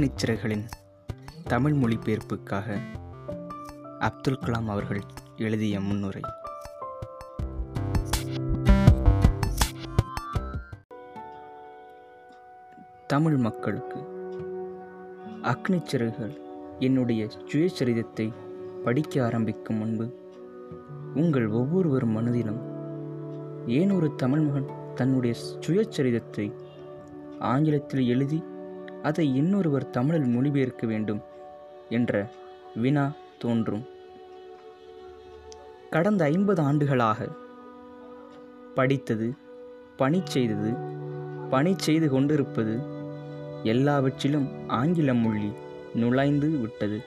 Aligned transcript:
அக்னிச்சிறகுகளின் 0.00 0.64
தமிழ் 1.44 1.72
மொழிபெயர்ப்புக்காக 1.72 2.80
அப்துல் 3.98 4.38
கலாம் 4.38 4.66
அவர்கள் 4.66 5.00
எழுதிய 5.36 5.80
முன்னுரை. 5.80 6.22
தமிழ் 13.06 13.36
மக்களுக்கு 13.36 13.98
அக்னிச்சிறகுகள் 15.42 16.40
என்னுடைய 16.78 17.28
சுயசரிதத்தை 17.46 18.32
படிக்க 18.84 19.24
ஆரம்பிக்கும் 19.24 19.76
முன்பு 19.76 20.32
உங்கள் 21.14 21.48
ஒவ்வொருவர் 21.48 22.04
மனதிலும் 22.04 22.60
ஏன் 23.66 23.90
ஒரு 23.90 24.14
தமிழ் 24.14 24.40
மகன் 24.40 24.92
தன்னுடைய 24.94 25.36
சுயசரிதத்தை 25.60 26.52
ஆங்கிலத்தில் 27.38 28.06
எழுதி 28.06 28.44
அதை 29.02 29.36
இன்னொருவர் 29.36 29.90
தமிழில் 29.90 30.36
மொழிபெயர்க்க 30.36 30.86
வேண்டும் 30.86 31.20
என்ற 31.88 32.30
வினா 32.76 33.12
தோன்றும். 33.38 33.86
கடந்த 35.90 36.24
ஐம்பது 36.24 36.62
ஆண்டுகளாக 36.62 37.28
படித்தது 38.74 39.32
பணி 39.96 40.20
செய்தது 40.24 40.74
பணி 41.50 41.74
செய்து 41.76 42.10
கொண்டிருப்பது 42.10 42.80
எல்லாவற்றிலும் 43.62 44.68
ஆங்கில 44.68 45.14
மொழி 45.14 45.52
நுழைந்து 45.94 46.50
விட்டது. 46.50 47.00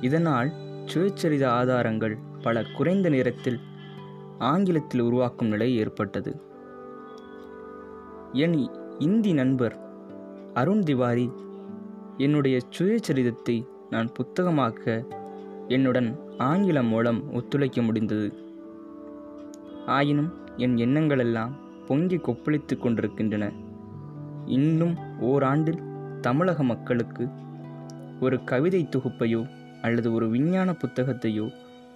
இதனால் 0.00 0.50
சுயச்சரித 0.86 1.46
ஆதாரங்கள் 1.46 2.18
பல 2.42 2.62
குறைந்த 2.76 3.08
நேரத்தில் 3.08 3.60
ஆங்கிலத்தில் 4.38 5.00
உருவாக்கும் 5.00 5.48
நிலை 5.48 5.76
ஏற்பட்டது. 5.76 6.40
என் 8.32 8.70
இந்தி 8.98 9.32
நண்பர் 9.32 9.85
அருண் 10.58 10.82
திவாரி 10.82 11.32
என்னுடைய 12.16 12.58
சுயச்சரிதத்தை 12.78 13.56
நான் 13.90 14.08
புத்தகமாக்க 14.12 14.94
என்னுடன் 15.68 16.08
ஆங்கிலம் 16.38 16.86
மூலம் 16.86 17.20
ஒத்துழைக்க 17.32 17.82
முடிந்தது. 17.82 18.28
ஆயினும் 19.86 20.30
என் 20.56 20.74
எண்ணங்களெல்லாம் 20.74 21.52
பொங்கி 21.86 22.16
கொப்பளித்துக் 22.16 22.80
கொண்டிருக்கின்றன. 22.80 23.52
இன்னும் 24.46 24.94
ஓராண்டில் 25.20 25.82
தமிழக 26.20 26.62
மக்களுக்கு 26.62 27.28
ஒரு 28.20 28.44
கவிதை 28.44 28.88
தொகுப்பையோ 28.90 29.42
அல்லது 29.82 30.12
ஒரு 30.12 30.28
விஞ்ஞான 30.28 30.74
புத்தகத்தையோ 30.84 31.46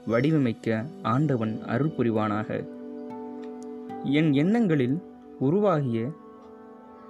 வடிவமைக்க 0.06 0.84
ஆண்டவன் 1.03 1.55
அருள் 1.64 1.97
புரிவானாக. 1.98 2.66
என் 4.05 4.33
எண்ணங்களில் 4.33 4.98
உருவாகிய 5.38 6.03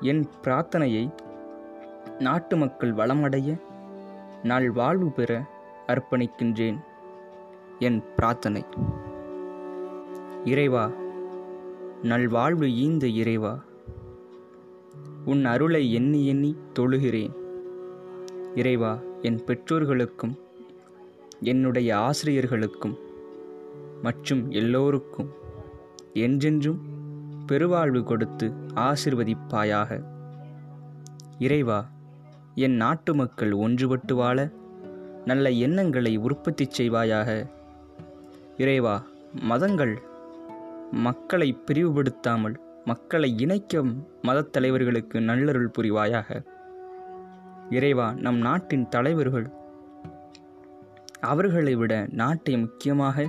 என் 0.01 0.23
பிரார்த்தனையை 0.45 1.05
நாட்டு 2.21 2.57
மக்கள் 2.57 2.95
வளமடைய 2.95 3.61
நாள் 4.43 4.71
வாழ்வு 4.71 5.11
பெற 5.11 5.43
அர்ப்பணிக்கின்றேன் 5.87 6.79
என் 7.79 8.05
பிரார்த்தனை. 8.17 8.65
இறைவா 10.45 10.91
நல்வாழ்வு 12.03 12.75
ஈந்த 12.75 13.07
இறைவா 13.07 13.59
உன் 15.25 15.45
அருளை 15.45 15.93
எண்ணி 15.93 16.27
எண்ணி 16.27 16.57
தொழுகிறேன். 16.79 17.35
இறைவா 18.55 18.99
என் 19.23 19.41
பெற்றோர்களுக்கும் 19.45 20.35
என்னுடைய 21.41 21.97
ஆசிரியர்களுக்கும் 21.99 22.97
மற்றும் 24.03 24.51
எல்லோருக்கும் 24.51 25.31
என்றென்றும் 26.13 26.83
பெருவாழ்வு 27.47 28.05
கொடுத்து 28.05 28.53
ஆசிர்வதிப்பாயாக. 28.75 30.05
இறைவா 31.39 31.79
என் 32.65 32.77
நாட்டு 32.83 33.11
மக்கள் 33.15 33.53
ஒன்றுபட்டு 33.57 34.13
வாழ 34.13 34.39
நல்ல 35.25 35.51
எண்ணங்களை 35.65 36.13
உற்பத்தி 36.17 36.65
செய்வாயாக. 36.79 37.29
இறைவா 38.57 38.95
மதங்கள் 39.43 39.93
மக்களை 41.05 41.49
பிரிவுபடுத்தாமல் 41.67 42.57
மக்களை 42.85 43.29
இணைக்க 43.39 43.83
மதத் 44.23 44.53
தலைவர்களுக்கு 44.53 45.19
நல்லருள் 45.29 45.73
புரிவாயாக. 45.79 46.29
இறைவா 47.71 48.13
நம் 48.13 48.39
நாட்டின் 48.39 48.89
தலைவர்கள் 48.89 49.49
அவர்களை 51.33 51.75
விட 51.75 51.95
நாட்டை 52.11 52.57
முக்கியமாக 52.57 53.27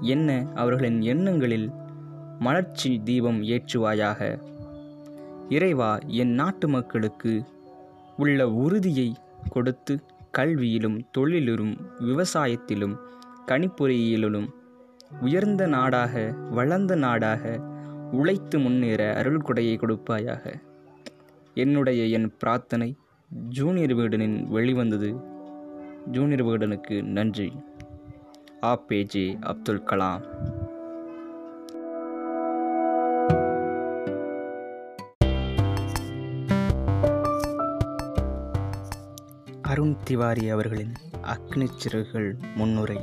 என்ன 0.00 0.30
அவர்களின் 0.54 1.00
எண்ணங்களில் 1.14 1.68
மலர்ச்சி 2.38 3.00
தீபம் 3.04 3.42
ஏற்றுவாயாக. 3.54 4.20
இறைவா 5.48 5.90
என் 6.20 6.34
நாட்டு 6.34 6.68
மக்களுக்கு 6.68 7.32
உள்ள 8.16 8.50
உறுதியை 8.50 9.14
கொடுத்து 9.50 10.04
கல்வியிலும் 10.38 11.00
தொழிலிலும் 11.18 11.78
விவசாயத்திலும் 11.98 12.96
கணிப்பொறியியலிலும் 13.46 14.48
உயர்ந்த 15.20 15.66
நாடாக 15.66 16.34
வளர்ந்த 16.50 16.94
நாடாக 16.94 17.60
உழைத்து 18.12 18.58
முன்னேற 18.58 19.14
அருள் 19.16 19.40
கொடையை 19.40 19.76
கொடுப்பாயாக. 19.78 20.54
என்னுடைய 21.54 22.04
என் 22.04 22.34
பிரார்த்தனை 22.38 22.96
ஜூனியர் 23.48 23.94
வீடனின் 23.94 24.46
வெளிவந்தது. 24.46 25.16
ஜூனியர் 26.10 26.42
வீடனுக்கு 26.42 27.02
நன்றி. 27.02 27.52
ஆபேஜே 28.62 29.42
அப்துல் 29.42 29.84
கலாம். 29.84 30.22
அருண் 39.74 39.96
திவாரி 40.04 40.48
அவர்களின் 40.48 40.92
அக்னி 41.22 41.66
சிறகுகள் 41.76 42.36
முன்னுரை. 42.54 42.96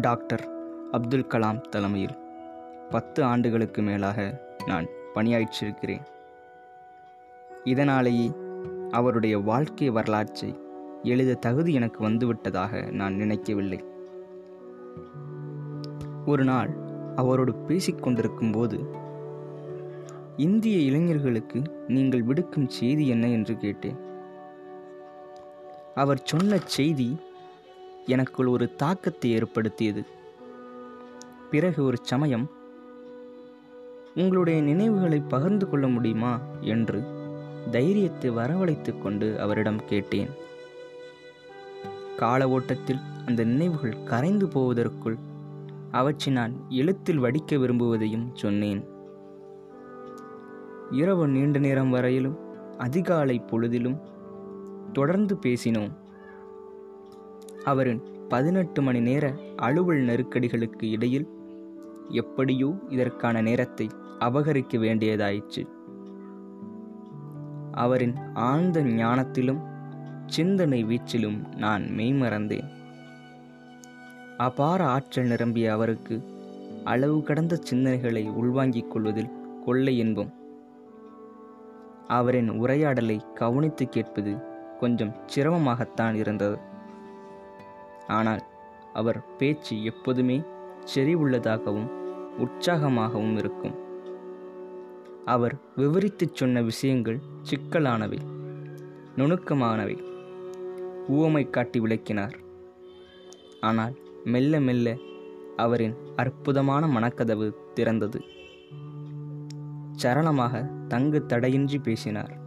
டாக்டர் 0.00 0.48
அப்துல் 0.90 1.26
கலாம் 1.26 1.60
தலைமையில் 1.60 2.16
பத்து 2.90 3.24
ஆண்டுகளுக்கு 3.24 3.82
மேலாக 3.82 4.40
நான் 4.66 4.86
பணியாற்றிருக்கிறேன் 5.14 6.04
இதனாலேயே 7.64 8.32
அவருடைய 8.90 9.38
வாழ்க்கை 9.38 9.90
வரலாற்றை 9.90 10.58
எழுத 11.02 11.34
தகுதி 11.34 11.72
எனக்கு 11.72 12.08
வந்துவிட்டதாக 12.08 12.90
நான் 12.90 13.14
நினைக்கவில்லை. 13.14 13.92
ஒரு 16.26 16.44
நாள் 16.44 16.70
அவரோடு 17.16 17.54
பேசிக்கொண்டிருக்கும் 17.68 18.52
போது 18.52 19.02
இந்திய 20.36 20.78
இளைஞர்களுக்கு 20.78 21.62
நீங்கள் 21.88 22.22
விடுக்கும் 22.22 22.68
செய்தி 22.68 23.08
என்ன? 23.08 23.28
என்று 23.28 23.56
கேட்டேன். 23.56 23.96
அவர் 25.94 26.20
சொன்ன 26.24 26.58
செய்தி 26.64 27.16
எனக்குள் 28.06 28.46
ஒரு 28.46 28.74
தாக்கத்தை 28.74 29.30
ஏற்படுத்தியது. 29.30 30.04
பிறகு 31.50 31.84
ஒரு 31.84 31.96
சமயம் 32.02 32.50
உங்களுடைய 34.14 34.62
நினைவுகளை 34.62 35.20
பகிர்ந்து 35.20 35.68
கொள்ள 35.68 35.88
முடியுமா? 35.88 36.40
என்று 36.60 37.02
தைரியத்தை 37.70 38.30
வரவழைத்துக் 38.30 39.02
கொண்டு 39.02 39.40
அவரிடம் 39.40 39.84
கேட்டேன். 39.84 40.28
கால 42.16 42.48
ஓட்டத்தில் 42.48 42.98
அந்த 43.26 43.44
நினைவுகள் 43.44 44.02
கரைந்து 44.04 44.48
போவதற்குள் 44.48 45.16
அவற்றை 45.94 46.34
நான் 46.34 46.54
எழுத்தில் 46.68 47.20
வடிக்க 47.20 47.52
விரும்புவதையும் 47.52 48.26
சொன்னேன். 48.32 48.80
இரவு 50.90 51.28
நீண்ட 51.28 51.58
நேரம் 51.58 51.90
வரையிலும் 51.90 52.38
அதிகாலை 52.78 53.36
பொழுதிலும் 53.46 53.98
தொடர்ந்து 54.92 55.34
பேசினோம். 55.46 55.92
அவரின் 57.64 58.02
பதினெட்டு 58.28 58.82
மணி 58.82 59.00
நேர 59.00 59.24
அலுவல் 59.56 60.02
நெருக்கடிகளுக்கு 60.02 60.84
இடையில் 60.90 61.28
எப்படியோ 62.08 62.68
இதற்கான 62.88 63.42
நேரத்தை 63.42 63.86
அபகரிக்க 64.18 64.78
வேண்டியதாயிற்று. 64.78 65.62
அவரின் 67.72 68.16
ஆழ்ந்த 68.34 68.82
ஞானத்திலும் 68.82 69.62
சிந்தனை 70.26 70.84
வீச்சிலும் 70.84 71.38
நான் 71.56 71.82
மெய்மறந்தேன். 71.82 72.68
அபார 74.36 74.84
ஆற்றல் 74.84 75.26
நிரம்பிய 75.26 75.72
அவருக்கு 75.72 76.22
அளவு 76.84 77.22
கடந்த 77.22 77.58
சிந்தனைகளை 77.70 78.32
உள்வாங்கிக் 78.32 78.90
கொள்வதில் 78.90 79.30
கொள்ளை 79.64 80.02
என்போம். 80.02 80.32
அவரின் 82.08 82.50
உரையாடலை 82.50 83.22
கவனித்து 83.34 83.88
கேட்பது 83.88 84.36
கொஞ்சம் 84.80 85.14
சிரமமாகத்தான் 85.34 86.14
இருந்தது. 86.14 86.58
ஆனால் 88.06 88.42
அவர் 88.92 89.36
பேச்சு 89.36 89.84
எப்போதுமே 89.84 90.42
செறிவுள்ளதாகவும் 90.94 91.90
உற்சாகமாகவும் 92.38 93.36
இருக்கும். 93.36 93.74
அவர் 95.24 95.54
விவரித்துச் 95.76 96.34
சொன்ன 96.34 96.62
விஷயங்கள் 96.62 97.20
சிக்கலானவை 97.42 98.18
நுணுக்கமானவை. 99.16 100.04
ஊவமை 101.08 101.50
காட்டி 101.50 101.80
விளக்கினார். 101.80 102.36
ஆனால் 103.60 104.02
மெல்ல 104.24 104.60
மெல்ல 104.60 104.96
அவரின் 105.56 105.94
அற்புதமான 106.16 106.86
மனக்கதவு 106.86 107.54
திறந்தது. 107.74 108.18
சரளமாக 109.92 110.62
தங்கு 110.88 111.26
தடையின்றி 111.26 111.78
பேசினார். 111.78 112.42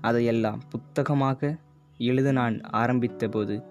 அதையெல்லாம் 0.00 0.60
புத்தகமாக 0.68 1.58
எழுத 1.98 2.32
நான் 2.32 2.60
ஆரம்பித்தபோது 2.60 3.64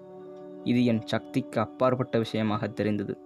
இது 0.64 0.84
என் 0.84 1.02
சக்திக்கு 1.02 1.60
அப்பாற்பட்ட 1.60 2.18
விஷயமாக 2.18 2.68
தெரிந்தது. 2.68 3.18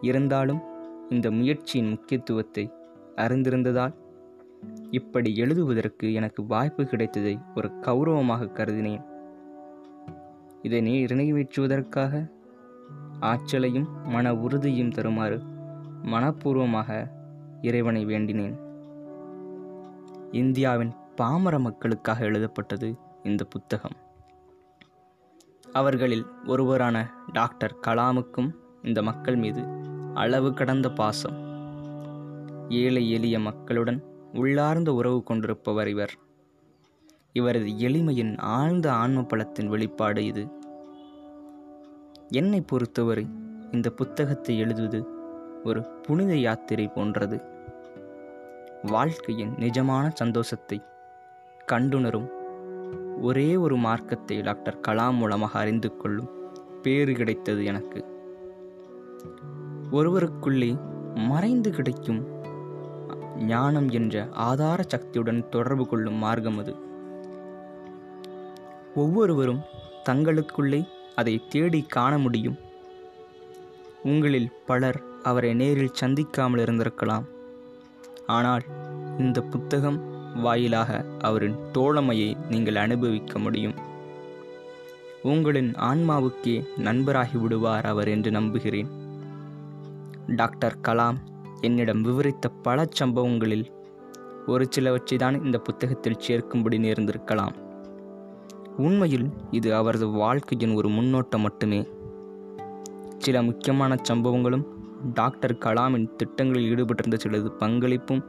இருந்தாலும் 0.00 0.60
இந்த 1.08 1.30
முயற்சியின் 1.30 1.88
முக்கியத்துவத்தை 1.88 2.72
அறிந்திருந்ததால் 3.16 3.94
இப்படி 4.90 5.36
எழுதுவதற்கு 5.36 6.12
எனக்கு 6.12 6.46
வாய்ப்பு 6.46 6.84
கிடைத்ததை 6.84 7.38
ஒரு 7.54 7.78
கௌரவமாக 7.80 8.44
கருதினேன். 8.44 9.11
இதை 10.62 10.80
நீ 10.80 11.04
நிறைவேற்றுவதற்காக 11.04 12.30
ஆற்றலையும் 13.20 13.88
மன 14.04 14.34
உறுதியும் 14.34 14.90
தருமாறு 14.90 15.42
மனப்பூர்வமாக 16.02 17.10
இறைவனை 17.62 18.06
வேண்டினேன். 18.06 18.56
இந்தியாவின் 20.32 20.92
பாமர 21.16 21.58
மக்களுக்காக 21.58 22.24
எழுதப்பட்டது 22.24 22.98
இந்த 23.22 23.44
புத்தகம். 23.44 23.96
அவர்களில் 25.72 26.26
ஒருவரான 26.46 27.10
டாக்டர் 27.32 27.76
கலாமுக்கும் 27.86 28.50
இந்த 28.82 29.02
மக்கள் 29.02 29.36
மீது 29.36 29.62
அளவு 30.14 30.52
கடந்த 30.52 30.90
பாசம். 30.92 31.38
ஏழை 32.68 33.10
எளிய 33.10 33.38
மக்களுடன் 33.38 34.02
உள்ளார்ந்த 34.32 34.94
உறவு 34.94 35.22
கொண்டிருப்பவர் 35.22 35.88
இவர். 35.88 36.14
இவரது 37.34 37.70
எளிமையின் 37.88 38.38
ஆழ்ந்த 38.38 38.92
ஆன்ம 38.92 39.22
பலத்தின் 39.22 39.68
வெளிப்பாடு 39.68 40.24
இது. 40.24 40.42
என்னை 42.30 42.60
பொறுத்தவரை 42.60 43.26
இந்த 43.70 43.90
புத்தகத்தை 43.90 44.58
எழுதுவது 44.58 45.00
ஒரு 45.64 45.80
புனித 46.02 46.36
யாத்திரை 46.36 46.86
போன்றது. 46.88 47.36
வாழ்க்கையின் 48.82 49.52
நிஜமான 49.54 50.04
சந்தோஷத்தை 50.14 50.78
கண்டுணரும் 51.72 52.28
ஒரே 53.20 53.56
ஒரு 53.56 53.76
மார்க்கத்தை 53.76 54.40
டாக்டர் 54.40 54.80
கலாம் 54.88 55.16
மூலமாக 55.16 55.58
அறிந்து 55.58 55.96
கொள்ளும் 55.96 56.30
பேறு 56.82 57.12
கிடைத்தது 57.12 57.64
எனக்கு. 57.64 58.00
ஒருவருக்குள்ளே 59.90 60.70
மறைந்து 61.14 61.70
கிடைக்கும் 61.70 62.22
ஞானம் 63.46 63.88
என்ற 63.88 64.28
ஆதார 64.32 64.82
சக்தியுடன் 64.88 65.48
தொடர்பு 65.48 65.86
கொள்ளும் 65.88 66.14
மார்க்கம் 66.14 66.58
அது. 66.58 66.74
ஒவ்வொருவரும் 68.94 69.62
தங்களுக்குள்ளே 70.08 70.88
அதை 71.14 71.42
தேடி 71.48 71.82
காண 71.82 72.18
முடியும். 72.18 72.58
உங்களில் 74.02 74.52
பலர் 74.66 75.00
அவரை 75.22 75.54
நேரில் 75.54 75.98
சந்திக்காமல் 76.00 76.62
இருந்திருக்கலாம். 76.64 77.26
ஆனால் 78.26 78.62
இந்த 79.18 79.40
புத்தகம் 79.40 79.98
வாயிலாக 80.42 81.04
அவரின் 81.18 81.56
தோழமையை 81.74 82.34
நீங்கள் 82.48 82.74
அனுபவிக்க 82.74 83.38
முடியும். 83.38 83.74
உங்களின் 85.22 85.74
ஆன்மாவுக்கே 85.74 86.66
நண்பராகி 86.76 87.38
விடுவார் 87.40 87.86
அவர் 87.86 88.08
என்று 88.08 88.30
நம்புகிறேன். 88.30 88.90
டாக்டர் 90.26 90.78
கலாம் 90.82 91.16
என்னிடம் 91.60 92.02
விவரித்த 92.02 92.48
பல 92.48 92.86
சம்பவங்களில் 92.92 93.72
ஒரு 94.46 94.66
சிலவற்றை 94.70 95.18
தான் 95.18 95.44
இந்த 95.44 95.58
புத்தகத்தில் 95.58 96.22
சேர்க்கும்படி 96.28 96.78
நேர்ந்திருக்கலாம். 96.78 97.61
உண்மையில் 98.76 99.30
இது 99.50 99.74
அவரது 99.74 100.08
வாழ்க்கையின் 100.08 100.74
ஒரு 100.74 100.88
முன்னோட்டம் 100.88 101.40
மட்டுமே. 101.40 101.88
சில 103.18 103.42
முக்கியமான 103.42 103.96
சம்பவங்களும் 104.08 104.64
டாக்டர் 105.14 105.54
கலாமின் 105.54 106.16
திட்டங்களில் 106.16 106.74
ஈடுபட்டிருந்த 106.74 107.18
சிலது 107.24 107.52
பங்களிப்பும் 107.58 108.24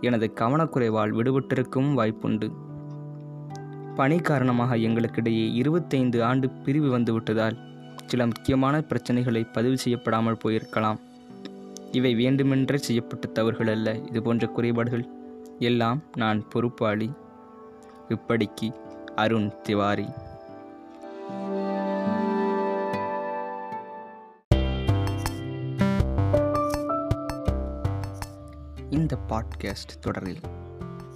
எனது 0.00 0.32
கவனக்குறைவால் 0.34 1.14
விடுபட்டிருக்கும் 1.14 1.92
வாய்ப்புண்டு. 1.96 2.52
பணி 3.94 4.18
காரணமாக 4.18 4.76
எங்களுக்கிடையே 4.76 5.54
இருபத்தைந்து 5.54 6.24
ஆண்டு 6.24 6.50
பிரிவு 6.50 6.98
வந்துவிட்டதால் 6.98 7.58
சில 8.06 8.26
முக்கியமான 8.26 8.78
பிரச்சனைகளை 8.78 9.52
பதிவு 9.52 9.78
செய்யப்படாமல் 9.78 10.38
போயிருக்கலாம். 10.44 10.96
இவை 11.92 12.14
வேண்டுமென்றே 12.14 12.76
செய்யப்பட்ட 12.76 13.28
தவறுகள் 13.28 13.68
அல்ல 13.68 13.96
இது 13.96 14.22
போன்ற 14.22 14.46
குறைபாடுகள் 14.46 15.08
எல்லாம் 15.58 16.02
நான் 16.16 16.48
பொறுப்பாளி. 16.48 17.10
இப்படிக்கு 18.08 18.86
அருண் 19.18 19.60
திவாரி. 19.62 20.08
இந்த 28.90 29.18
பாட்காஸ்ட் 29.28 29.98
தொடரில் 30.00 30.40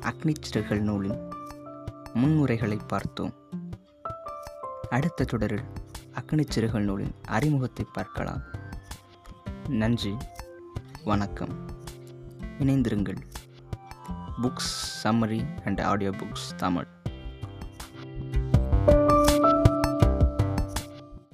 அக்னிச்சிறர்கள் 0.01 0.81
நூலின் 0.81 1.31
முன்னுரைகளை 2.15 2.79
பார்த்தோம். 2.87 3.35
அடுத்த 4.91 5.25
தொடரில் 5.25 5.65
அக்னிச்சிறர்கள் 6.15 6.85
நூலின் 6.85 7.15
அறிமுகத்தை 7.29 7.87
பார்க்கலாம். 7.93 8.43
நன்றி 9.69 10.17
வணக்கம். 11.05 11.69
இணைந்திருங்கள். 12.59 13.21
Books 14.43 14.73
summary 15.05 15.47
and 15.65 15.81
audio 15.81 16.11
books 16.11 16.55
Tamil. 16.57 17.01